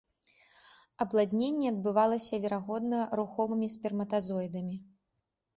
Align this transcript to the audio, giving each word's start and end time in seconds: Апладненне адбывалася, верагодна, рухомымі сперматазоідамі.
Апладненне 1.03 1.67
адбывалася, 1.73 2.41
верагодна, 2.45 3.03
рухомымі 3.21 3.67
сперматазоідамі. 3.75 4.75